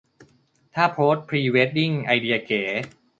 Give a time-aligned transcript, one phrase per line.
[0.73, 2.63] ท่าโพสพรีเวดดิ้งไอเดียเก๋